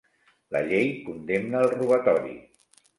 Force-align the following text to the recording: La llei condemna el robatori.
La 0.55 0.61
llei 0.71 0.89
condemna 1.11 1.63
el 1.65 1.71
robatori. 1.77 2.39